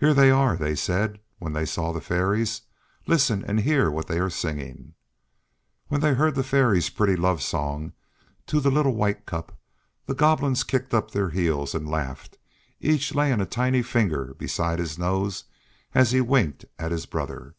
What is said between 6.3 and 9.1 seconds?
the Fairies' pretty love song to the little